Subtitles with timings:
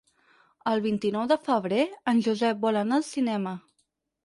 [0.71, 3.57] El vint-i-nou de febrer en Josep vol anar al cinema.